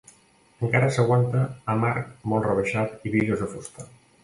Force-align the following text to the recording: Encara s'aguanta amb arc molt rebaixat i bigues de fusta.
Encara 0.67 0.87
s'aguanta 0.95 1.43
amb 1.75 1.87
arc 1.91 2.27
molt 2.33 2.51
rebaixat 2.51 3.09
i 3.11 3.15
bigues 3.19 3.47
de 3.47 3.53
fusta. 3.55 3.89